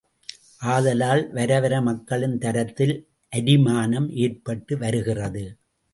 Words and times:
ஆதலால் 0.65 1.21
வரவர 1.31 1.81
மக்களின் 1.81 2.37
தரத்தில் 2.37 2.95
அரிமானம் 3.33 4.09
ஏற்பட்டு 4.17 4.77
வருகிறது. 4.77 5.45